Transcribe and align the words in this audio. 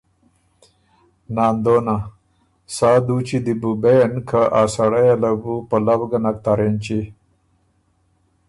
ناندونه: 1.35 1.97
سا 2.75 2.91
دوچي 3.07 3.37
دی 3.45 3.53
بو 3.61 3.71
بېن 3.81 4.11
که 4.29 4.41
ا 4.59 4.61
سړئ 4.73 5.03
یه 5.09 5.15
له 5.23 5.31
بُو 5.41 5.53
پلؤ 5.69 6.03
ګۀ 6.09 6.19
نک 6.23 6.37
تر 6.45 6.59
اېنچی، 6.63 7.01